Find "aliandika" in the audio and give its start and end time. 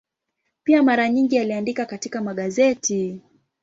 1.39-1.85